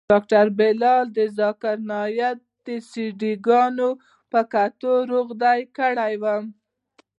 ډاکتر 0.11 0.45
بلال 0.57 1.05
د 1.17 1.19
ذاکر 1.39 1.75
نايک 1.89 2.37
د 2.65 2.67
سي 2.89 3.05
ډي 3.19 3.33
ګانو 3.47 3.89
په 4.31 4.39
کتلو 4.53 4.93
روږدى 5.11 5.59
کړى 5.77 6.13
وم. 6.23 6.43